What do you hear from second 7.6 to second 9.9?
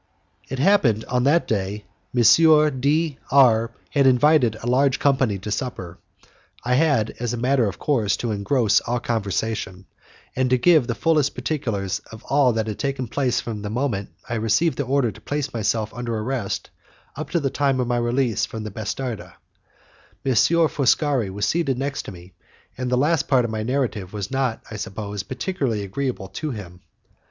of course, to engross all conversation,